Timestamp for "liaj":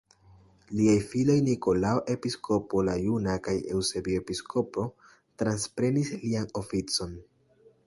0.77-0.93